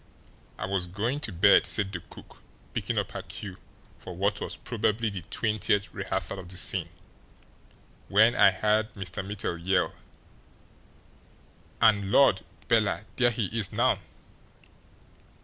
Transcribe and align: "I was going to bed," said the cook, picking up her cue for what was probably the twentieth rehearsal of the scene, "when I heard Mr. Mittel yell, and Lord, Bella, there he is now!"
"I 0.57 0.65
was 0.65 0.87
going 0.87 1.19
to 1.19 1.31
bed," 1.31 1.67
said 1.67 1.91
the 1.91 1.99
cook, 1.99 2.41
picking 2.73 2.97
up 2.97 3.11
her 3.11 3.21
cue 3.21 3.57
for 3.99 4.15
what 4.15 4.41
was 4.41 4.55
probably 4.55 5.11
the 5.11 5.21
twentieth 5.29 5.93
rehearsal 5.93 6.39
of 6.39 6.49
the 6.49 6.57
scene, 6.57 6.89
"when 8.09 8.33
I 8.33 8.49
heard 8.49 8.91
Mr. 8.95 9.23
Mittel 9.23 9.59
yell, 9.63 9.93
and 11.79 12.09
Lord, 12.11 12.41
Bella, 12.67 13.05
there 13.17 13.29
he 13.29 13.45
is 13.55 13.71
now!" 13.71 13.99